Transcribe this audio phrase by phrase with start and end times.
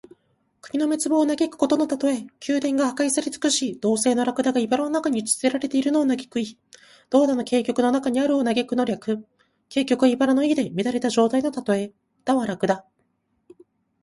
[0.61, 2.25] 国の滅亡を嘆くことのたとえ。
[2.49, 6.57] 宮殿が破壊され尽くし、銅製のらくだがいばらの中にうち捨てられているのを嘆く意。
[7.11, 9.23] 「銅駝の荊棘中に在るを歎く」の略。
[9.69, 11.91] 「荊棘」はいばらの意で、乱れた状態のたとえ。
[12.25, 12.83] 「駝」はらくだ。